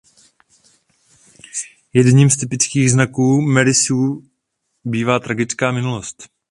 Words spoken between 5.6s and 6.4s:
minulost.